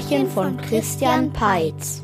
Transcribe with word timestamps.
Märchen 0.00 0.30
von 0.30 0.56
Christian 0.56 1.30
Peitz. 1.30 2.02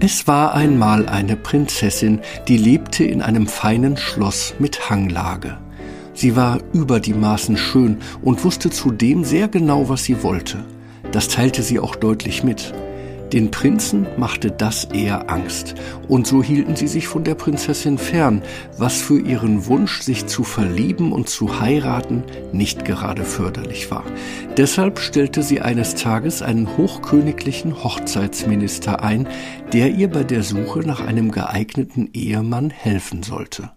Es 0.00 0.26
war 0.26 0.54
einmal 0.54 1.10
eine 1.10 1.36
Prinzessin, 1.36 2.20
die 2.48 2.56
lebte 2.56 3.04
in 3.04 3.20
einem 3.20 3.46
feinen 3.46 3.98
Schloss 3.98 4.54
mit 4.58 4.88
Hanglage. 4.88 5.58
Sie 6.14 6.36
war 6.36 6.58
über 6.72 7.00
die 7.00 7.12
Maßen 7.12 7.58
schön 7.58 7.98
und 8.22 8.42
wusste 8.44 8.70
zudem 8.70 9.24
sehr 9.24 9.48
genau, 9.48 9.90
was 9.90 10.04
sie 10.04 10.22
wollte. 10.22 10.64
Das 11.12 11.28
teilte 11.28 11.62
sie 11.62 11.78
auch 11.78 11.96
deutlich 11.96 12.44
mit. 12.44 12.72
Den 13.32 13.52
Prinzen 13.52 14.08
machte 14.16 14.50
das 14.50 14.84
eher 14.86 15.30
Angst, 15.30 15.76
und 16.08 16.26
so 16.26 16.42
hielten 16.42 16.74
sie 16.74 16.88
sich 16.88 17.06
von 17.06 17.22
der 17.22 17.36
Prinzessin 17.36 17.96
fern, 17.96 18.42
was 18.76 19.00
für 19.00 19.20
ihren 19.20 19.66
Wunsch, 19.66 20.02
sich 20.02 20.26
zu 20.26 20.42
verlieben 20.42 21.12
und 21.12 21.28
zu 21.28 21.60
heiraten, 21.60 22.24
nicht 22.52 22.84
gerade 22.84 23.24
förderlich 23.24 23.90
war. 23.92 24.04
Deshalb 24.56 24.98
stellte 24.98 25.44
sie 25.44 25.60
eines 25.60 25.94
Tages 25.94 26.42
einen 26.42 26.76
hochköniglichen 26.76 27.84
Hochzeitsminister 27.84 29.02
ein, 29.02 29.28
der 29.72 29.90
ihr 29.90 30.10
bei 30.10 30.24
der 30.24 30.42
Suche 30.42 30.80
nach 30.80 31.00
einem 31.00 31.30
geeigneten 31.30 32.10
Ehemann 32.12 32.70
helfen 32.70 33.22
sollte. 33.22 33.70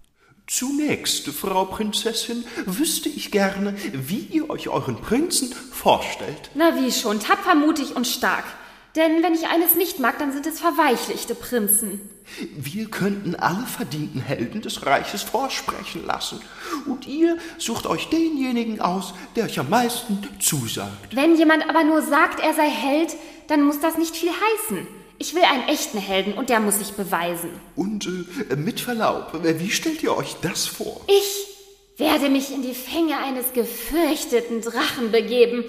Zunächst, 0.47 1.27
Frau 1.30 1.66
Prinzessin, 1.66 2.44
wüsste 2.66 3.08
ich 3.08 3.31
gerne, 3.31 3.75
wie 3.94 4.27
ihr 4.31 4.49
euch 4.49 4.67
euren 4.70 4.95
Prinzen 4.95 5.53
vorstellt. 5.72 6.49
Na 6.55 6.75
wie 6.75 6.91
schon, 6.91 7.20
tapfer, 7.20 7.55
mutig 7.55 7.95
und 7.95 8.08
stark. 8.08 8.44
Denn 8.95 9.23
wenn 9.23 9.33
ich 9.33 9.47
eines 9.47 9.73
nicht 9.75 9.99
mag, 9.99 10.20
dann 10.20 10.31
sind 10.31 10.45
es 10.45 10.59
verweichlichte 10.59 11.33
Prinzen. 11.33 11.99
Wir 12.55 12.86
könnten 12.86 13.35
alle 13.35 13.66
verdienten 13.66 14.22
Helden 14.22 14.61
des 14.61 14.85
Reiches 14.85 15.23
vorsprechen 15.23 16.05
lassen. 16.05 16.39
Und 16.85 17.08
ihr 17.08 17.38
sucht 17.58 17.88
euch 17.88 18.09
denjenigen 18.09 18.81
aus, 18.81 19.16
der 19.35 19.45
euch 19.45 19.59
am 19.59 19.69
meisten 19.69 20.19
zusagt. 20.39 21.16
Wenn 21.16 21.35
jemand 21.35 21.67
aber 21.67 21.83
nur 21.83 22.03
sagt, 22.03 22.39
er 22.39 22.53
sei 22.53 22.69
Held, 22.69 23.16
dann 23.47 23.63
muss 23.63 23.80
das 23.80 23.97
nicht 23.97 24.16
viel 24.16 24.30
heißen. 24.30 24.88
Ich 25.17 25.33
will 25.33 25.44
einen 25.44 25.67
echten 25.69 25.97
Helden 25.97 26.33
und 26.33 26.50
der 26.50 26.59
muss 26.59 26.80
sich 26.80 26.91
beweisen. 26.94 27.50
Und 27.75 28.07
äh, 28.50 28.55
mit 28.55 28.80
Verlaub, 28.80 29.31
wie 29.44 29.72
stellt 29.72 30.03
ihr 30.03 30.16
euch 30.16 30.35
das 30.41 30.67
vor? 30.67 31.02
Ich 31.07 31.47
werde 31.97 32.30
mich 32.30 32.52
in 32.52 32.61
die 32.61 32.73
Fänge 32.73 33.17
eines 33.17 33.53
gefürchteten 33.53 34.61
Drachen 34.61 35.11
begeben 35.11 35.66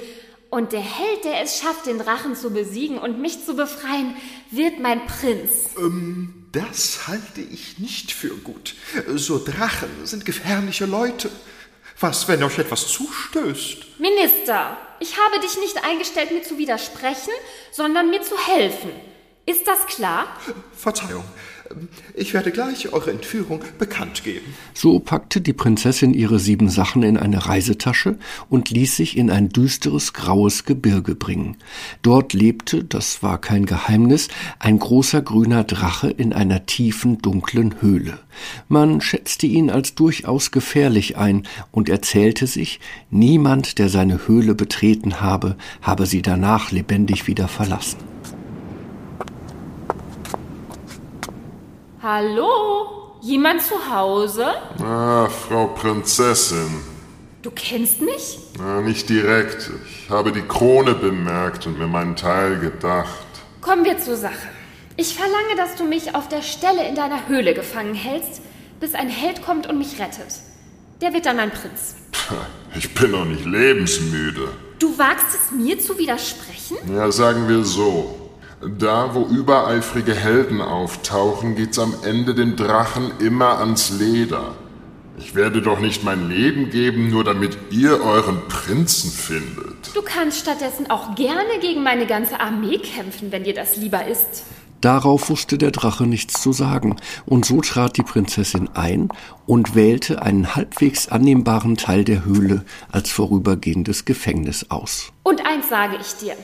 und 0.54 0.72
der 0.72 0.80
Held, 0.80 1.24
der 1.24 1.42
es 1.42 1.58
schafft, 1.58 1.86
den 1.86 1.98
Drachen 1.98 2.36
zu 2.36 2.50
besiegen 2.50 2.96
und 2.98 3.20
mich 3.20 3.44
zu 3.44 3.56
befreien, 3.56 4.14
wird 4.52 4.78
mein 4.78 5.04
Prinz. 5.04 5.50
Ähm, 5.76 6.46
das 6.52 7.08
halte 7.08 7.40
ich 7.40 7.80
nicht 7.80 8.12
für 8.12 8.36
gut. 8.36 8.76
So 9.16 9.44
Drachen 9.44 10.06
sind 10.06 10.24
gefährliche 10.24 10.86
Leute. 10.86 11.28
Was, 11.98 12.28
wenn 12.28 12.44
euch 12.44 12.56
etwas 12.58 12.86
zustößt? 12.86 13.98
Minister, 13.98 14.78
ich 15.00 15.16
habe 15.18 15.40
dich 15.40 15.58
nicht 15.58 15.84
eingestellt, 15.84 16.30
mir 16.30 16.44
zu 16.44 16.56
widersprechen, 16.56 17.32
sondern 17.72 18.10
mir 18.10 18.22
zu 18.22 18.38
helfen. 18.38 18.90
Ist 19.46 19.66
das 19.66 19.84
klar? 19.86 20.28
Verzeihung. 20.76 21.24
Ich 22.14 22.34
werde 22.34 22.50
gleich 22.50 22.92
eure 22.92 23.10
Entführung 23.10 23.60
bekannt 23.78 24.22
geben. 24.22 24.54
So 24.74 24.98
packte 24.98 25.40
die 25.40 25.52
Prinzessin 25.52 26.14
ihre 26.14 26.38
sieben 26.38 26.68
Sachen 26.68 27.02
in 27.02 27.16
eine 27.16 27.46
Reisetasche 27.46 28.18
und 28.50 28.70
ließ 28.70 28.96
sich 28.96 29.16
in 29.16 29.30
ein 29.30 29.48
düsteres 29.48 30.12
graues 30.12 30.64
Gebirge 30.64 31.14
bringen. 31.14 31.56
Dort 32.02 32.32
lebte, 32.32 32.84
das 32.84 33.22
war 33.22 33.40
kein 33.40 33.66
Geheimnis, 33.66 34.28
ein 34.58 34.78
großer 34.78 35.22
grüner 35.22 35.64
Drache 35.64 36.10
in 36.10 36.32
einer 36.32 36.66
tiefen, 36.66 37.18
dunklen 37.18 37.80
Höhle. 37.80 38.18
Man 38.68 39.00
schätzte 39.00 39.46
ihn 39.46 39.70
als 39.70 39.94
durchaus 39.94 40.50
gefährlich 40.50 41.16
ein 41.16 41.46
und 41.72 41.88
erzählte 41.88 42.46
sich, 42.46 42.80
niemand, 43.10 43.78
der 43.78 43.88
seine 43.88 44.28
Höhle 44.28 44.54
betreten 44.54 45.20
habe, 45.20 45.56
habe 45.82 46.06
sie 46.06 46.22
danach 46.22 46.70
lebendig 46.70 47.26
wieder 47.26 47.48
verlassen. 47.48 48.13
Hallo? 52.06 53.16
Jemand 53.22 53.62
zu 53.62 53.76
Hause? 53.90 54.44
Ah, 54.78 55.26
Frau 55.26 55.68
Prinzessin. 55.68 56.82
Du 57.40 57.50
kennst 57.50 58.02
mich? 58.02 58.40
Na, 58.58 58.82
nicht 58.82 59.08
direkt. 59.08 59.70
Ich 59.88 60.10
habe 60.10 60.30
die 60.30 60.42
Krone 60.42 60.92
bemerkt 60.92 61.66
und 61.66 61.78
mir 61.78 61.86
meinen 61.86 62.14
Teil 62.14 62.58
gedacht. 62.58 63.24
Kommen 63.62 63.86
wir 63.86 63.96
zur 63.96 64.16
Sache. 64.16 64.50
Ich 64.98 65.16
verlange, 65.16 65.56
dass 65.56 65.76
du 65.76 65.84
mich 65.84 66.14
auf 66.14 66.28
der 66.28 66.42
Stelle 66.42 66.86
in 66.86 66.94
deiner 66.94 67.26
Höhle 67.26 67.54
gefangen 67.54 67.94
hältst, 67.94 68.42
bis 68.80 68.94
ein 68.94 69.08
Held 69.08 69.40
kommt 69.40 69.66
und 69.66 69.78
mich 69.78 69.98
rettet. 69.98 70.42
Der 71.00 71.14
wird 71.14 71.24
dann 71.24 71.36
mein 71.36 71.52
Prinz. 71.52 71.94
Ich 72.76 72.92
bin 72.92 73.12
noch 73.12 73.24
nicht 73.24 73.46
lebensmüde. 73.46 74.48
Du 74.78 74.98
wagst 74.98 75.28
es 75.28 75.52
mir 75.52 75.80
zu 75.80 75.96
widersprechen? 75.96 76.76
Ja, 76.94 77.10
sagen 77.10 77.48
wir 77.48 77.64
so. 77.64 78.23
Da, 78.66 79.14
wo 79.14 79.26
übereifrige 79.26 80.14
Helden 80.14 80.62
auftauchen, 80.62 81.54
geht's 81.54 81.78
am 81.78 81.94
Ende 82.02 82.34
dem 82.34 82.56
Drachen 82.56 83.12
immer 83.18 83.58
ans 83.58 83.90
Leder. 83.90 84.54
Ich 85.18 85.34
werde 85.34 85.60
doch 85.60 85.80
nicht 85.80 86.02
mein 86.02 86.30
Leben 86.30 86.70
geben, 86.70 87.10
nur 87.10 87.24
damit 87.24 87.58
ihr 87.70 88.02
euren 88.02 88.48
Prinzen 88.48 89.10
findet. 89.10 89.94
Du 89.94 90.00
kannst 90.02 90.40
stattdessen 90.40 90.90
auch 90.90 91.14
gerne 91.14 91.58
gegen 91.60 91.82
meine 91.82 92.06
ganze 92.06 92.40
Armee 92.40 92.78
kämpfen, 92.78 93.30
wenn 93.30 93.44
dir 93.44 93.54
das 93.54 93.76
lieber 93.76 94.06
ist. 94.06 94.44
Darauf 94.80 95.30
wusste 95.30 95.56
der 95.56 95.70
Drache 95.70 96.06
nichts 96.06 96.42
zu 96.42 96.52
sagen, 96.52 96.96
und 97.26 97.44
so 97.44 97.60
trat 97.60 97.96
die 97.96 98.02
Prinzessin 98.02 98.68
ein 98.74 99.08
und 99.46 99.74
wählte 99.74 100.22
einen 100.22 100.56
halbwegs 100.56 101.08
annehmbaren 101.08 101.76
Teil 101.76 102.04
der 102.04 102.24
Höhle 102.24 102.64
als 102.90 103.10
vorübergehendes 103.10 104.04
Gefängnis 104.04 104.66
aus. 104.70 105.12
Und 105.22 105.46
eins 105.46 105.68
sage 105.68 105.96
ich 106.00 106.14
dir, 106.16 106.34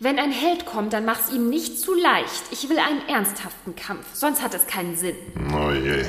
wenn 0.00 0.18
ein 0.18 0.32
Held 0.32 0.66
kommt, 0.66 0.92
dann 0.92 1.04
mach's 1.04 1.32
ihm 1.32 1.48
nicht 1.48 1.78
zu 1.78 1.94
leicht. 1.94 2.42
Ich 2.50 2.68
will 2.68 2.78
einen 2.78 3.08
ernsthaften 3.08 3.76
Kampf, 3.76 4.06
sonst 4.12 4.42
hat 4.42 4.54
es 4.54 4.66
keinen 4.66 4.96
Sinn. 4.96 5.14
Oh 5.52 5.70
je, 5.70 6.04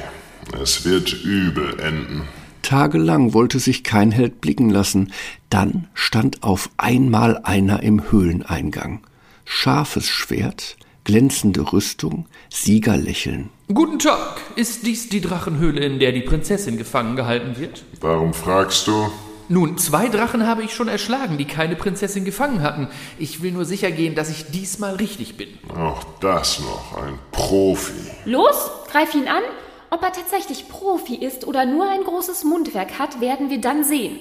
es 0.62 0.86
wird 0.86 1.14
übel 1.24 1.80
enden. 1.80 2.28
Tagelang 2.62 3.34
wollte 3.34 3.60
sich 3.60 3.84
kein 3.84 4.12
Held 4.12 4.42
blicken 4.42 4.72
lassen. 4.72 5.14
Dann 5.52 5.88
stand 5.94 6.42
auf 6.42 6.72
einmal 6.78 7.38
einer 7.44 7.84
im 7.84 8.12
Höhleneingang. 8.12 9.02
Scharfes 9.46 10.10
Schwert, 10.10 10.76
glänzende 11.04 11.72
Rüstung, 11.72 12.26
Siegerlächeln. 12.50 13.52
Guten 13.72 14.00
Tag. 14.00 14.42
Ist 14.56 14.88
dies 14.88 15.10
die 15.10 15.22
Drachenhöhle, 15.22 15.86
in 15.86 16.00
der 16.00 16.12
die 16.12 16.22
Prinzessin 16.22 16.78
gefangen 16.78 17.16
gehalten 17.16 17.60
wird? 17.60 17.84
Warum 18.02 18.34
fragst 18.34 18.88
du? 18.88 19.12
Nun, 19.48 19.78
zwei 19.78 20.08
Drachen 20.08 20.48
habe 20.48 20.64
ich 20.64 20.74
schon 20.74 20.88
erschlagen, 20.88 21.38
die 21.38 21.46
keine 21.46 21.76
Prinzessin 21.76 22.26
gefangen 22.26 22.64
hatten. 22.64 22.88
Ich 23.20 23.44
will 23.44 23.52
nur 23.52 23.66
sicher 23.66 23.92
gehen, 23.92 24.16
dass 24.16 24.30
ich 24.30 24.50
diesmal 24.50 24.96
richtig 24.96 25.38
bin. 25.38 25.50
Auch 25.78 26.04
das 26.20 26.60
noch, 26.60 26.98
ein 26.98 27.20
Profi. 27.32 27.94
Los, 28.26 28.72
greif 28.92 29.14
ihn 29.14 29.28
an. 29.28 29.44
Ob 29.92 30.02
er 30.02 30.12
tatsächlich 30.12 30.68
Profi 30.68 31.16
ist 31.16 31.46
oder 31.46 31.66
nur 31.66 31.90
ein 31.90 32.04
großes 32.04 32.44
Mundwerk 32.44 32.98
hat, 32.98 33.22
werden 33.22 33.52
wir 33.52 33.62
dann 33.62 33.84
sehen. 33.84 34.18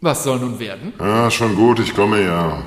Was 0.00 0.22
soll 0.22 0.38
nun 0.38 0.60
werden? 0.60 0.92
Ja, 1.00 1.28
schon 1.30 1.56
gut, 1.56 1.80
ich 1.80 1.94
komme 1.94 2.24
ja. 2.24 2.62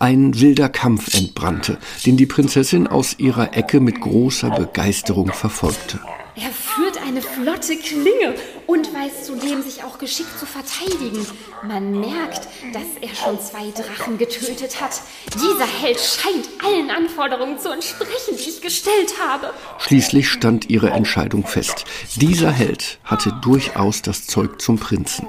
Ein 0.00 0.40
wilder 0.40 0.68
Kampf 0.68 1.14
entbrannte, 1.14 1.78
den 2.04 2.16
die 2.16 2.26
Prinzessin 2.26 2.88
aus 2.88 3.20
ihrer 3.20 3.56
Ecke 3.56 3.78
mit 3.78 4.00
großer 4.00 4.50
Begeisterung 4.50 5.32
verfolgte. 5.32 6.00
Er 6.34 6.50
führt 6.50 6.98
eine 7.02 7.20
flotte 7.20 7.76
Klinge 7.76 8.34
und 8.66 8.92
weiß 8.94 9.24
zudem, 9.24 9.62
sich 9.62 9.84
auch 9.84 9.98
geschickt 9.98 10.38
zu 10.38 10.46
verteidigen. 10.46 11.26
Man 11.62 12.00
merkt, 12.00 12.48
dass 12.72 12.86
er 13.02 13.14
schon 13.14 13.38
zwei 13.38 13.70
Drachen 13.70 14.16
getötet 14.16 14.80
hat. 14.80 15.02
Dieser 15.34 15.66
Held 15.66 16.00
scheint 16.00 16.48
allen 16.64 16.90
Anforderungen 16.90 17.58
zu 17.58 17.70
entsprechen, 17.70 18.38
die 18.38 18.48
ich 18.48 18.62
gestellt 18.62 19.14
habe. 19.20 19.52
Schließlich 19.78 20.28
stand 20.28 20.70
ihre 20.70 20.90
Entscheidung 20.90 21.46
fest. 21.46 21.84
Dieser 22.16 22.50
Held 22.50 22.98
hatte 23.04 23.32
durchaus 23.42 24.00
das 24.00 24.26
Zeug 24.26 24.62
zum 24.62 24.78
Prinzen. 24.78 25.28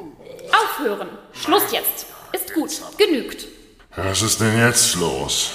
Aufhören. 0.51 1.09
Schluss 1.33 1.63
jetzt. 1.71 2.05
Ist 2.31 2.53
gut. 2.53 2.81
Genügt. 2.97 3.47
Was 3.95 4.21
ist 4.21 4.39
denn 4.39 4.57
jetzt 4.57 4.95
los? 4.95 5.51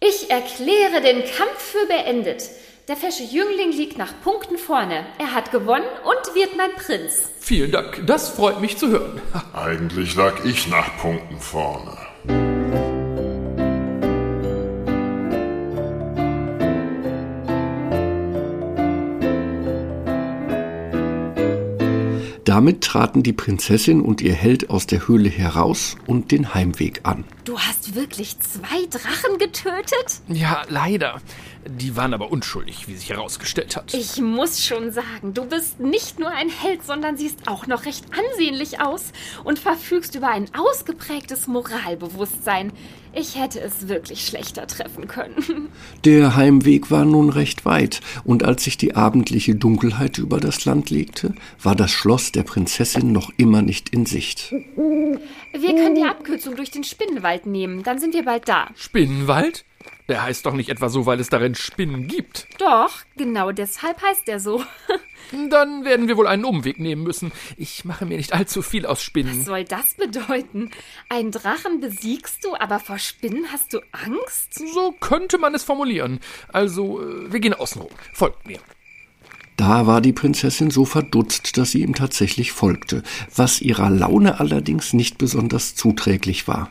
Ich 0.00 0.30
erkläre 0.30 1.00
den 1.02 1.22
Kampf 1.22 1.58
für 1.58 1.86
beendet. 1.86 2.48
Der 2.88 2.96
fesche 2.96 3.22
Jüngling 3.22 3.70
liegt 3.70 3.96
nach 3.96 4.12
Punkten 4.24 4.58
vorne. 4.58 5.06
Er 5.18 5.32
hat 5.32 5.52
gewonnen 5.52 5.84
und 6.02 6.34
wird 6.34 6.56
mein 6.56 6.72
Prinz. 6.72 7.30
Vielen 7.38 7.70
Dank, 7.70 8.02
das 8.08 8.30
freut 8.30 8.60
mich 8.60 8.76
zu 8.76 8.88
hören. 8.88 9.20
Eigentlich 9.52 10.16
lag 10.16 10.44
ich 10.44 10.66
nach 10.66 10.96
Punkten 10.98 11.38
vorne. 11.38 11.96
Damit 22.44 22.82
traten 22.82 23.22
die 23.22 23.32
Prinzessin 23.32 24.02
und 24.02 24.20
ihr 24.20 24.34
Held 24.34 24.68
aus 24.68 24.86
der 24.86 25.08
Höhle 25.08 25.30
heraus 25.30 25.96
und 26.06 26.32
den 26.32 26.52
Heimweg 26.52 27.00
an. 27.04 27.24
Du 27.44 27.58
hast 27.58 27.94
wirklich 27.94 28.38
zwei 28.40 28.84
Drachen 28.90 29.38
getötet? 29.38 30.20
Ja, 30.28 30.62
leider. 30.68 31.22
Die 31.66 31.96
waren 31.96 32.12
aber 32.12 32.32
unschuldig, 32.32 32.88
wie 32.88 32.94
sich 32.96 33.10
herausgestellt 33.10 33.76
hat. 33.76 33.94
Ich 33.94 34.20
muss 34.20 34.64
schon 34.64 34.90
sagen, 34.90 35.32
du 35.32 35.44
bist 35.46 35.78
nicht 35.78 36.18
nur 36.18 36.30
ein 36.30 36.48
Held, 36.48 36.84
sondern 36.84 37.16
siehst 37.16 37.46
auch 37.46 37.66
noch 37.66 37.84
recht 37.84 38.04
ansehnlich 38.10 38.80
aus 38.80 39.12
und 39.44 39.58
verfügst 39.58 40.14
über 40.16 40.28
ein 40.28 40.48
ausgeprägtes 40.54 41.46
Moralbewusstsein. 41.46 42.72
Ich 43.14 43.38
hätte 43.38 43.60
es 43.60 43.88
wirklich 43.88 44.26
schlechter 44.26 44.66
treffen 44.66 45.06
können. 45.06 45.68
Der 46.04 46.34
Heimweg 46.34 46.90
war 46.90 47.04
nun 47.04 47.28
recht 47.28 47.64
weit, 47.64 48.00
und 48.24 48.42
als 48.42 48.64
sich 48.64 48.78
die 48.78 48.96
abendliche 48.96 49.54
Dunkelheit 49.54 50.18
über 50.18 50.40
das 50.40 50.64
Land 50.64 50.90
legte, 50.90 51.34
war 51.62 51.76
das 51.76 51.90
Schloss 51.90 52.32
der 52.32 52.42
Prinzessin 52.42 53.12
noch 53.12 53.30
immer 53.36 53.60
nicht 53.60 53.90
in 53.90 54.06
Sicht. 54.06 54.50
Wir 54.50 55.74
können 55.74 55.94
die 55.94 56.04
Abkürzung 56.04 56.56
durch 56.56 56.70
den 56.70 56.84
Spinnenwald 56.84 57.46
nehmen, 57.46 57.82
dann 57.82 57.98
sind 57.98 58.14
wir 58.14 58.24
bald 58.24 58.48
da. 58.48 58.68
Spinnenwald? 58.76 59.64
Der 60.08 60.22
heißt 60.22 60.44
doch 60.44 60.54
nicht 60.54 60.68
etwa 60.68 60.88
so, 60.88 61.06
weil 61.06 61.20
es 61.20 61.28
darin 61.28 61.54
Spinnen 61.54 62.06
gibt. 62.08 62.46
Doch, 62.58 62.90
genau 63.16 63.52
deshalb 63.52 64.02
heißt 64.02 64.28
er 64.28 64.40
so. 64.40 64.62
Dann 65.50 65.84
werden 65.84 66.08
wir 66.08 66.16
wohl 66.16 66.26
einen 66.26 66.44
Umweg 66.44 66.78
nehmen 66.78 67.04
müssen. 67.04 67.32
Ich 67.56 67.84
mache 67.84 68.04
mir 68.04 68.16
nicht 68.16 68.34
allzu 68.34 68.60
viel 68.60 68.84
aus 68.84 68.98
Was 68.98 69.04
Spinnen. 69.04 69.44
soll 69.44 69.64
das 69.64 69.94
bedeuten? 69.94 70.70
Einen 71.08 71.30
Drachen 71.30 71.80
besiegst 71.80 72.44
du, 72.44 72.54
aber 72.56 72.80
vor 72.80 72.98
Spinnen 72.98 73.46
hast 73.50 73.72
du 73.72 73.80
Angst? 73.92 74.54
So 74.74 74.92
könnte 75.00 75.38
man 75.38 75.54
es 75.54 75.64
formulieren. 75.64 76.20
Also, 76.52 77.00
äh, 77.00 77.32
wir 77.32 77.40
gehen 77.40 77.54
außen 77.54 77.80
rum. 77.80 77.92
Folgt 78.12 78.46
mir. 78.46 78.58
Da 79.56 79.86
war 79.86 80.00
die 80.00 80.12
Prinzessin 80.12 80.70
so 80.70 80.84
verdutzt, 80.84 81.56
dass 81.56 81.70
sie 81.70 81.82
ihm 81.82 81.94
tatsächlich 81.94 82.52
folgte, 82.52 83.02
was 83.34 83.60
ihrer 83.60 83.90
Laune 83.90 84.40
allerdings 84.40 84.92
nicht 84.92 85.18
besonders 85.18 85.74
zuträglich 85.76 86.48
war. 86.48 86.68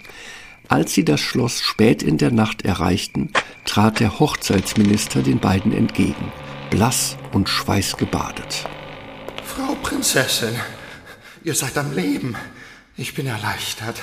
Als 0.71 0.93
sie 0.93 1.03
das 1.03 1.19
Schloss 1.19 1.61
spät 1.61 2.01
in 2.01 2.17
der 2.17 2.31
Nacht 2.31 2.63
erreichten, 2.63 3.33
trat 3.65 3.99
der 3.99 4.19
Hochzeitsminister 4.19 5.21
den 5.21 5.37
beiden 5.37 5.73
entgegen, 5.73 6.31
blass 6.69 7.17
und 7.33 7.49
schweißgebadet. 7.49 8.69
Frau 9.43 9.75
Prinzessin, 9.83 10.55
ihr 11.43 11.55
seid 11.55 11.77
am 11.77 11.93
Leben. 11.93 12.37
Ich 12.95 13.13
bin 13.15 13.27
erleichtert. 13.27 13.99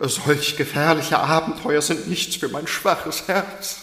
Solch 0.00 0.56
gefährliche 0.56 1.20
Abenteuer 1.20 1.82
sind 1.82 2.08
nichts 2.08 2.34
für 2.34 2.48
mein 2.48 2.66
schwaches 2.66 3.28
Herz. 3.28 3.82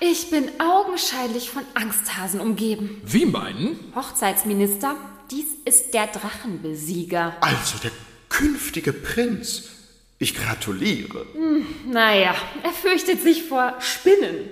Ich 0.00 0.28
bin 0.28 0.50
augenscheinlich 0.60 1.48
von 1.48 1.62
Angsthasen 1.72 2.38
umgeben. 2.38 3.00
Wie 3.06 3.24
meinen? 3.24 3.78
Hochzeitsminister, 3.94 4.94
dies 5.30 5.46
ist 5.64 5.94
der 5.94 6.08
Drachenbesieger. 6.08 7.34
Also 7.40 7.78
der 7.82 7.92
künftige 8.28 8.92
Prinz. 8.92 9.77
Ich 10.18 10.34
gratuliere. 10.34 11.26
Naja, 11.86 12.34
er 12.62 12.70
fürchtet 12.70 13.22
sich 13.22 13.44
vor 13.44 13.74
Spinnen. 13.80 14.48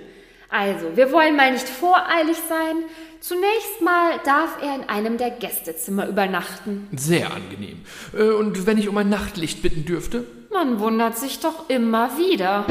Also, 0.49 0.95
wir 0.95 1.11
wollen 1.11 1.35
mal 1.35 1.51
nicht 1.51 1.67
voreilig 1.67 2.37
sein. 2.47 2.77
Zunächst 3.19 3.81
mal 3.81 4.13
darf 4.23 4.61
er 4.61 4.75
in 4.75 4.83
einem 4.87 5.17
der 5.17 5.31
Gästezimmer 5.31 6.07
übernachten. 6.07 6.87
Sehr 6.95 7.33
angenehm. 7.33 7.81
Äh, 8.17 8.23
Und 8.31 8.65
wenn 8.65 8.77
ich 8.77 8.87
um 8.87 8.97
ein 8.97 9.09
Nachtlicht 9.09 9.61
bitten 9.61 9.83
dürfte? 9.83 10.25
Man 10.53 10.79
wundert 10.79 11.17
sich 11.17 11.39
doch 11.41 11.69
immer 11.69 12.17
wieder. 12.17 12.65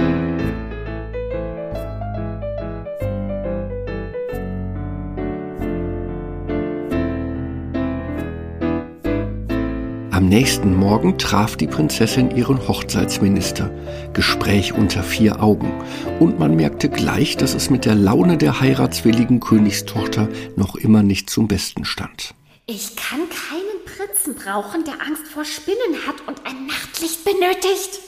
Am 10.26 10.30
nächsten 10.30 10.74
Morgen 10.74 11.18
traf 11.18 11.56
die 11.56 11.68
Prinzessin 11.68 12.36
ihren 12.36 12.66
Hochzeitsminister. 12.66 13.70
Gespräch 14.12 14.72
unter 14.72 15.04
vier 15.04 15.40
Augen. 15.40 15.72
Und 16.18 16.40
man 16.40 16.56
merkte 16.56 16.88
gleich, 16.88 17.36
dass 17.36 17.54
es 17.54 17.70
mit 17.70 17.84
der 17.84 17.94
Laune 17.94 18.36
der 18.36 18.58
heiratswilligen 18.58 19.38
Königstochter 19.38 20.28
noch 20.56 20.74
immer 20.74 21.04
nicht 21.04 21.30
zum 21.30 21.46
Besten 21.46 21.84
stand. 21.84 22.34
Ich 22.66 22.96
kann 22.96 23.20
keinen 23.28 23.84
Prinzen 23.84 24.34
brauchen, 24.34 24.82
der 24.82 25.00
Angst 25.00 25.28
vor 25.28 25.44
Spinnen 25.44 26.04
hat 26.08 26.16
und 26.26 26.44
ein 26.44 26.66
Nachtlicht 26.66 27.24
benötigt. 27.24 28.00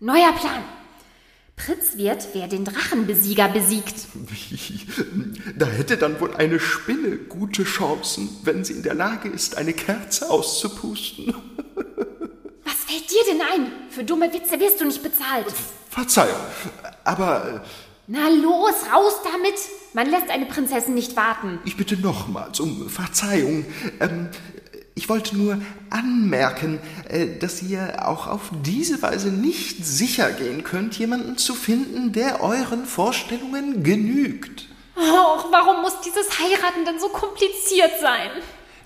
Neuer 0.00 0.32
Plan. 0.32 0.62
Prinz 1.56 1.96
wird, 1.96 2.28
wer 2.32 2.48
den 2.48 2.64
Drachenbesieger 2.64 3.48
besiegt. 3.48 3.94
Da 5.56 5.66
hätte 5.66 5.96
dann 5.96 6.18
wohl 6.20 6.34
eine 6.34 6.58
Spinne 6.58 7.16
gute 7.16 7.64
Chancen, 7.64 8.28
wenn 8.42 8.64
sie 8.64 8.72
in 8.74 8.82
der 8.82 8.94
Lage 8.94 9.28
ist, 9.28 9.56
eine 9.56 9.72
Kerze 9.72 10.28
auszupusten. 10.30 11.26
Was 12.64 12.74
fällt 12.86 13.10
dir 13.10 13.22
denn 13.30 13.40
ein? 13.40 13.72
Für 13.90 14.02
dumme 14.02 14.32
Witze 14.32 14.58
wirst 14.58 14.80
du 14.80 14.84
nicht 14.86 15.02
bezahlt. 15.02 15.46
Verzeihung, 15.90 16.40
aber 17.04 17.62
Na 18.06 18.28
los, 18.28 18.74
raus 18.92 19.14
damit! 19.22 19.54
Man 19.92 20.08
lässt 20.10 20.30
eine 20.30 20.46
Prinzessin 20.46 20.94
nicht 20.94 21.16
warten. 21.16 21.58
ich 21.66 21.76
bitte 21.76 21.96
nochmals 21.98 22.60
um 22.60 22.88
Verzeihung. 22.88 23.66
Ähm, 24.00 24.30
ich 24.94 25.08
wollte 25.08 25.36
nur 25.36 25.60
anmerken, 25.90 26.78
äh, 27.08 27.38
dass 27.38 27.62
ihr 27.62 28.06
auch 28.06 28.26
auf 28.26 28.50
diese 28.64 29.00
Weise 29.02 29.28
nicht 29.28 29.84
sicher 29.84 30.30
gehen 30.32 30.64
könnt, 30.64 30.98
jemanden 30.98 31.38
zu 31.38 31.54
finden, 31.54 32.12
der 32.12 32.42
euren 32.42 32.84
Vorstellungen 32.84 33.82
genügt. 33.82 34.68
Och, 34.94 35.46
warum 35.50 35.80
muss 35.82 36.00
dieses 36.00 36.38
Heiraten 36.38 36.84
denn 36.84 37.00
so 37.00 37.08
kompliziert 37.08 37.92
sein? 38.00 38.30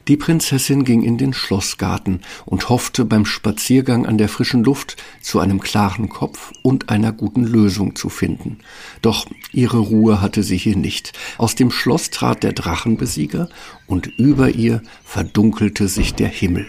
Die 0.08 0.17
Prinzessin 0.17 0.85
ging 0.85 1.03
in 1.03 1.19
den 1.19 1.32
Schlossgarten 1.32 2.20
und 2.44 2.69
hoffte 2.69 3.05
beim 3.05 3.26
Spaziergang 3.26 4.06
an 4.06 4.19
der 4.19 4.29
frischen 4.29 4.62
Luft 4.62 4.97
zu 5.20 5.41
einem 5.41 5.61
klaren 5.61 6.08
Kopf 6.08 6.53
und 6.62 6.91
einer 6.91 7.12
guten 7.12 7.44
Lösung 7.44 7.97
zu 7.97 8.08
finden. 8.08 8.58
Doch 9.03 9.26
ihre 9.53 9.79
Ruhe 9.79 10.20
hatte 10.20 10.44
sie 10.44 10.56
hier 10.56 10.76
nicht. 10.76 11.12
Aus 11.38 11.56
dem 11.56 11.73
Schloss 11.73 12.11
trat 12.11 12.44
der 12.44 12.53
Drachenbesieger 12.53 13.49
und 13.88 14.06
über 14.06 14.50
ihr 14.50 14.81
verdunkelte 15.05 15.88
sich 15.88 16.14
der 16.14 16.29
Himmel. 16.29 16.67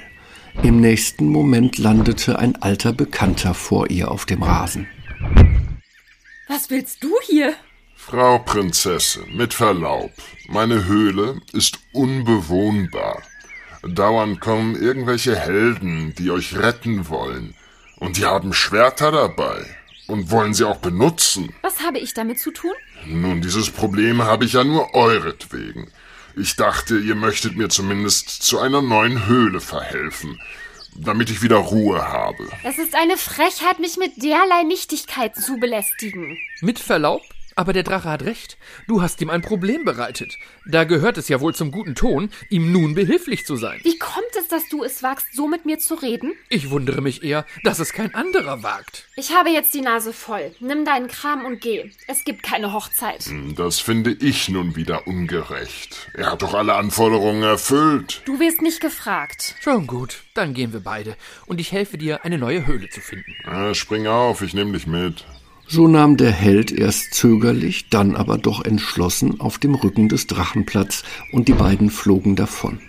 Im 0.64 0.82
nächsten 0.82 1.30
Moment 1.30 1.78
landete 1.78 2.40
ein 2.40 2.56
alter 2.56 2.92
Bekannter 2.92 3.54
vor 3.54 3.92
ihr 3.92 4.10
auf 4.10 4.26
dem 4.26 4.42
Rasen. 4.42 4.88
Was 6.48 6.72
willst 6.72 7.04
du 7.04 7.12
hier? 7.28 7.54
Frau 7.98 8.40
Prinzessin, 8.40 9.36
mit 9.36 9.54
Verlaub, 9.54 10.12
meine 10.48 10.86
Höhle 10.86 11.42
ist 11.52 11.80
unbewohnbar. 11.92 13.22
Dauernd 13.84 14.40
kommen 14.40 14.82
irgendwelche 14.82 15.36
Helden, 15.36 16.16
die 16.18 16.32
euch 16.32 16.56
retten 16.56 17.10
wollen. 17.10 17.54
Und 17.98 18.18
die 18.18 18.26
haben 18.26 18.54
Schwerter 18.54 19.12
dabei. 19.12 19.66
Und 20.08 20.32
wollen 20.32 20.54
sie 20.54 20.64
auch 20.64 20.78
benutzen. 20.78 21.54
Was 21.64 21.82
habe 21.82 22.00
ich 22.00 22.14
damit 22.14 22.40
zu 22.40 22.52
tun? 22.52 22.72
Nun, 23.06 23.42
dieses 23.42 23.70
Problem 23.70 24.24
habe 24.24 24.46
ich 24.46 24.54
ja 24.54 24.64
nur 24.64 24.94
euretwegen. 24.96 25.92
Ich 26.38 26.56
dachte, 26.56 26.98
ihr 26.98 27.16
möchtet 27.16 27.58
mir 27.58 27.68
zumindest 27.68 28.30
zu 28.30 28.60
einer 28.60 28.82
neuen 28.82 29.26
Höhle 29.26 29.60
verhelfen, 29.60 30.40
damit 30.96 31.30
ich 31.30 31.42
wieder 31.42 31.58
Ruhe 31.58 32.08
habe. 32.08 32.48
Es 32.64 32.78
ist 32.78 32.96
eine 32.96 33.18
Frechheit, 33.18 33.80
mich 33.80 33.98
mit 33.98 34.24
derlei 34.24 34.64
Nichtigkeiten 34.64 35.42
zu 35.42 35.58
belästigen. 35.58 36.38
Mit 36.62 36.80
Verlaub? 36.80 37.22
Aber 37.58 37.74
der 37.74 37.82
Drache 37.82 38.08
hat 38.08 38.24
recht. 38.24 38.56
Du 38.88 39.02
hast 39.02 39.20
ihm 39.20 39.32
ein 39.32 39.42
Problem 39.42 39.84
bereitet. 39.84 40.38
Da 40.68 40.84
gehört 40.84 41.18
es 41.18 41.28
ja 41.28 41.42
wohl 41.42 41.56
zum 41.56 41.72
guten 41.72 41.96
Ton, 41.96 42.30
ihm 42.52 42.72
nun 42.72 42.94
behilflich 42.94 43.48
zu 43.48 43.56
sein. 43.56 43.80
Wie 43.82 43.98
kommt 43.98 44.36
es, 44.40 44.48
dass 44.48 44.70
du 44.70 44.84
es 44.84 45.02
wagst, 45.02 45.34
so 45.34 45.48
mit 45.48 45.66
mir 45.66 45.80
zu 45.80 45.96
reden? 45.96 46.34
Ich 46.50 46.70
wundere 46.70 47.02
mich 47.02 47.24
eher, 47.24 47.48
dass 47.64 47.80
es 47.80 47.94
kein 47.94 48.14
anderer 48.14 48.62
wagt. 48.62 49.10
Ich 49.16 49.34
habe 49.34 49.50
jetzt 49.50 49.74
die 49.74 49.82
Nase 49.82 50.14
voll. 50.14 50.52
Nimm 50.60 50.86
deinen 50.86 51.08
Kram 51.08 51.46
und 51.46 51.60
geh. 51.60 51.90
Es 52.08 52.24
gibt 52.24 52.44
keine 52.44 52.74
Hochzeit. 52.74 53.26
Das 53.56 53.80
finde 53.80 54.12
ich 54.12 54.50
nun 54.50 54.76
wieder 54.76 55.08
ungerecht. 55.08 56.12
Er 56.14 56.34
hat 56.34 56.44
doch 56.44 56.54
alle 56.54 56.76
Anforderungen 56.76 57.42
erfüllt. 57.42 58.22
Du 58.26 58.40
wirst 58.40 58.62
nicht 58.62 58.82
gefragt. 58.82 59.56
Schon 59.62 59.88
gut, 59.88 60.22
dann 60.36 60.54
gehen 60.54 60.74
wir 60.74 60.82
beide. 60.82 61.18
Und 61.48 61.60
ich 61.60 61.72
helfe 61.72 61.98
dir, 61.98 62.24
eine 62.24 62.38
neue 62.38 62.68
Höhle 62.68 62.88
zu 62.90 63.02
finden. 63.02 63.34
Ah, 63.46 63.74
spring 63.74 64.06
auf, 64.06 64.44
ich 64.44 64.54
nehme 64.54 64.74
dich 64.74 64.86
mit. 64.86 65.26
So 65.70 65.88
nahm 65.88 66.16
der 66.18 66.32
Held 66.32 66.72
erst 66.72 67.14
zögerlich, 67.14 67.90
dann 67.90 68.16
aber 68.16 68.38
doch 68.38 68.64
entschlossen 68.64 69.40
auf 69.40 69.58
dem 69.58 69.76
Rücken 69.76 70.08
des 70.10 70.28
Drachen 70.28 70.66
Platz, 70.66 71.04
und 71.32 71.48
die 71.48 71.54
beiden 71.54 71.90
flogen 71.90 72.36
davon. 72.36 72.80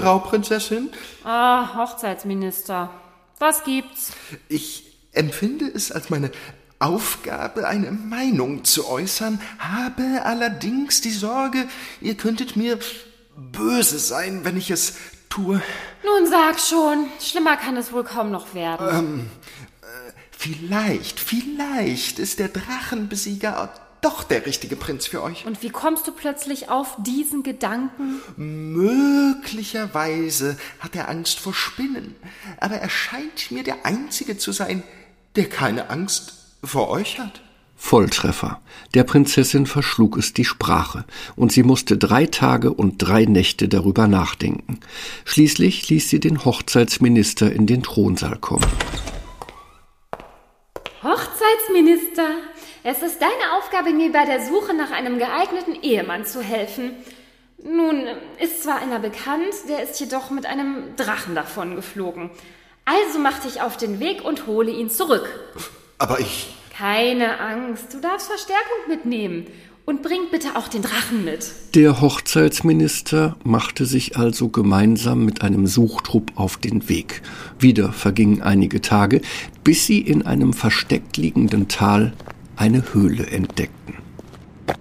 Frau 0.00 0.18
Prinzessin, 0.18 0.90
Ah, 1.24 1.74
Hochzeitsminister. 1.76 2.90
Was 3.38 3.64
gibt's? 3.64 4.12
ich 4.48 4.84
empfinde 5.12 5.66
es 5.66 5.92
als 5.92 6.10
meine 6.10 6.30
Aufgabe, 6.84 7.66
eine 7.66 7.90
Meinung 7.92 8.64
zu 8.64 8.86
äußern, 8.86 9.40
habe 9.58 10.20
allerdings 10.24 11.00
die 11.00 11.12
Sorge, 11.12 11.66
ihr 12.02 12.14
könntet 12.14 12.56
mir 12.56 12.78
böse 13.36 13.98
sein, 13.98 14.44
wenn 14.44 14.58
ich 14.58 14.70
es 14.70 14.96
tue. 15.30 15.62
Nun 16.04 16.26
sag 16.28 16.60
schon. 16.60 17.06
Schlimmer 17.20 17.56
kann 17.56 17.78
es 17.78 17.90
wohl 17.90 18.04
kaum 18.04 18.30
noch 18.30 18.52
werden. 18.54 19.30
Vielleicht, 20.30 21.20
vielleicht 21.20 22.18
ist 22.18 22.38
der 22.38 22.48
Drachenbesieger 22.48 23.72
doch 24.02 24.22
der 24.22 24.44
richtige 24.44 24.76
Prinz 24.76 25.06
für 25.06 25.22
euch. 25.22 25.46
Und 25.46 25.62
wie 25.62 25.70
kommst 25.70 26.06
du 26.06 26.12
plötzlich 26.12 26.68
auf 26.68 26.96
diesen 26.98 27.42
Gedanken? 27.42 28.20
Möglicherweise 28.36 30.58
hat 30.80 30.94
er 30.94 31.08
Angst 31.08 31.40
vor 31.40 31.54
Spinnen, 31.54 32.14
aber 32.60 32.74
er 32.74 32.90
scheint 32.90 33.50
mir 33.50 33.62
der 33.62 33.86
Einzige 33.86 34.36
zu 34.36 34.52
sein, 34.52 34.82
der 35.36 35.48
keine 35.48 35.88
Angst 35.88 36.43
vor 36.66 36.88
euch 36.90 37.18
hat. 37.18 37.40
Volltreffer. 37.76 38.60
Der 38.94 39.04
Prinzessin 39.04 39.66
verschlug 39.66 40.16
es 40.16 40.32
die 40.32 40.44
Sprache, 40.44 41.04
und 41.36 41.52
sie 41.52 41.62
musste 41.62 41.98
drei 41.98 42.26
Tage 42.26 42.72
und 42.72 42.98
drei 42.98 43.24
Nächte 43.24 43.68
darüber 43.68 44.06
nachdenken. 44.06 44.80
Schließlich 45.24 45.88
ließ 45.88 46.08
sie 46.08 46.20
den 46.20 46.44
Hochzeitsminister 46.44 47.52
in 47.52 47.66
den 47.66 47.82
Thronsaal 47.82 48.38
kommen. 48.38 48.66
Hochzeitsminister, 51.02 52.26
es 52.84 53.02
ist 53.02 53.20
deine 53.20 53.58
Aufgabe, 53.58 53.92
mir 53.92 54.12
bei 54.12 54.24
der 54.24 54.46
Suche 54.46 54.74
nach 54.74 54.90
einem 54.90 55.18
geeigneten 55.18 55.74
Ehemann 55.82 56.24
zu 56.24 56.40
helfen. 56.40 56.92
Nun 57.62 58.06
ist 58.40 58.62
zwar 58.62 58.80
einer 58.80 58.98
bekannt, 58.98 59.54
der 59.68 59.82
ist 59.82 60.00
jedoch 60.00 60.30
mit 60.30 60.46
einem 60.46 60.96
Drachen 60.96 61.34
davon 61.34 61.76
geflogen. 61.76 62.30
Also 62.86 63.18
mach 63.18 63.40
dich 63.40 63.60
auf 63.60 63.76
den 63.76 64.00
Weg 64.00 64.24
und 64.24 64.46
hole 64.46 64.70
ihn 64.70 64.90
zurück. 64.90 65.28
Aber 65.98 66.20
ich. 66.20 66.53
Keine 66.76 67.38
Angst, 67.38 67.94
du 67.94 68.00
darfst 68.00 68.26
Verstärkung 68.26 68.88
mitnehmen. 68.88 69.46
Und 69.86 70.02
bring 70.02 70.30
bitte 70.32 70.56
auch 70.56 70.66
den 70.66 70.80
Drachen 70.80 71.24
mit. 71.24 71.52
Der 71.74 72.00
Hochzeitsminister 72.00 73.36
machte 73.44 73.84
sich 73.84 74.16
also 74.16 74.48
gemeinsam 74.48 75.26
mit 75.26 75.42
einem 75.42 75.66
Suchtrupp 75.66 76.32
auf 76.36 76.56
den 76.56 76.88
Weg. 76.88 77.20
Wieder 77.58 77.92
vergingen 77.92 78.40
einige 78.40 78.80
Tage, 78.80 79.20
bis 79.62 79.84
sie 79.84 80.00
in 80.00 80.24
einem 80.24 80.54
versteckt 80.54 81.18
liegenden 81.18 81.68
Tal 81.68 82.14
eine 82.56 82.94
Höhle 82.94 83.26
entdeckten. 83.26 83.96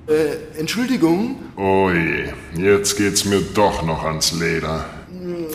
Äh, 0.08 0.58
Entschuldigung, 0.58 1.36
Oh 1.58 1.92
je, 1.92 2.30
jetzt 2.58 2.98
geht's 2.98 3.26
mir 3.26 3.42
doch 3.54 3.86
noch 3.86 4.04
ans 4.04 4.32
Leder. 4.32 4.86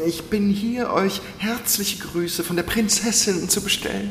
Ich 0.06 0.24
bin 0.24 0.50
hier, 0.50 0.90
euch 0.92 1.20
herzliche 1.38 1.98
Grüße 1.98 2.44
von 2.44 2.56
der 2.56 2.62
Prinzessin 2.62 3.48
zu 3.48 3.62
bestellen. 3.62 4.10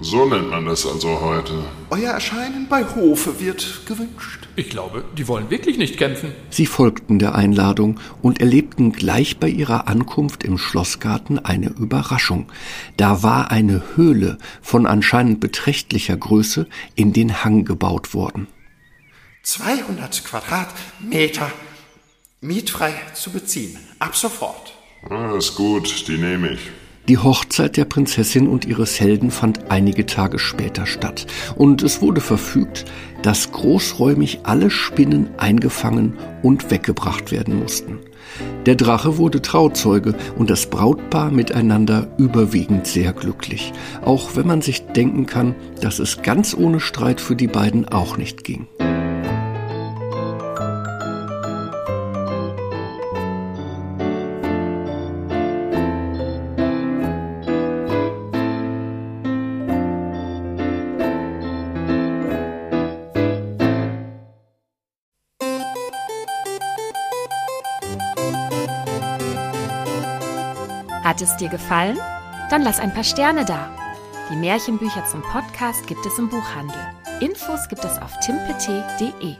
So 0.00 0.24
nennt 0.26 0.50
man 0.50 0.66
das 0.66 0.86
also 0.86 1.20
heute. 1.20 1.64
Euer 1.90 2.12
Erscheinen 2.12 2.68
bei 2.68 2.84
Hofe 2.84 3.40
wird 3.40 3.82
gewünscht. 3.86 4.48
Ich 4.56 4.70
glaube, 4.70 5.04
die 5.16 5.28
wollen 5.28 5.50
wirklich 5.50 5.78
nicht 5.78 5.96
kämpfen. 5.96 6.32
Sie 6.50 6.66
folgten 6.66 7.18
der 7.18 7.34
Einladung 7.34 8.00
und 8.22 8.40
erlebten 8.40 8.92
gleich 8.92 9.38
bei 9.38 9.48
ihrer 9.48 9.88
Ankunft 9.88 10.44
im 10.44 10.58
Schlossgarten 10.58 11.38
eine 11.38 11.68
Überraschung. 11.68 12.50
Da 12.96 13.22
war 13.22 13.50
eine 13.50 13.82
Höhle 13.96 14.38
von 14.62 14.86
anscheinend 14.86 15.40
beträchtlicher 15.40 16.16
Größe 16.16 16.66
in 16.94 17.12
den 17.12 17.44
Hang 17.44 17.64
gebaut 17.64 18.14
worden. 18.14 18.46
200 19.42 20.24
Quadratmeter 20.24 21.50
mietfrei 22.40 22.94
zu 23.14 23.30
beziehen. 23.30 23.78
Ab 23.98 24.16
sofort. 24.16 24.69
Ah, 25.08 25.36
ist 25.36 25.54
gut, 25.54 26.08
die 26.08 26.18
nehme 26.18 26.50
ich. 26.50 26.60
Die 27.08 27.18
Hochzeit 27.18 27.76
der 27.76 27.86
Prinzessin 27.86 28.46
und 28.46 28.66
ihres 28.66 29.00
Helden 29.00 29.30
fand 29.30 29.70
einige 29.70 30.06
Tage 30.06 30.38
später 30.38 30.86
statt, 30.86 31.26
und 31.56 31.82
es 31.82 32.02
wurde 32.02 32.20
verfügt, 32.20 32.84
dass 33.22 33.50
großräumig 33.50 34.40
alle 34.44 34.70
Spinnen 34.70 35.30
eingefangen 35.38 36.16
und 36.42 36.70
weggebracht 36.70 37.32
werden 37.32 37.58
mussten. 37.58 37.98
Der 38.66 38.76
Drache 38.76 39.16
wurde 39.16 39.42
Trauzeuge 39.42 40.14
und 40.36 40.50
das 40.50 40.66
Brautpaar 40.66 41.30
miteinander 41.30 42.14
überwiegend 42.18 42.86
sehr 42.86 43.12
glücklich, 43.12 43.72
auch 44.04 44.36
wenn 44.36 44.46
man 44.46 44.62
sich 44.62 44.86
denken 44.86 45.26
kann, 45.26 45.54
dass 45.80 45.98
es 45.98 46.22
ganz 46.22 46.54
ohne 46.54 46.78
Streit 46.78 47.20
für 47.20 47.34
die 47.34 47.48
beiden 47.48 47.88
auch 47.88 48.18
nicht 48.18 48.44
ging. 48.44 48.68
Hat 71.10 71.20
es 71.20 71.36
dir 71.38 71.48
gefallen? 71.48 71.98
Dann 72.50 72.62
lass 72.62 72.78
ein 72.78 72.94
paar 72.94 73.02
Sterne 73.02 73.44
da. 73.44 73.68
Die 74.30 74.36
Märchenbücher 74.36 75.04
zum 75.06 75.22
Podcast 75.22 75.88
gibt 75.88 76.06
es 76.06 76.16
im 76.20 76.28
Buchhandel. 76.28 76.80
Infos 77.18 77.68
gibt 77.68 77.84
es 77.84 78.00
auf 78.00 78.16
timpet.de. 78.20 79.34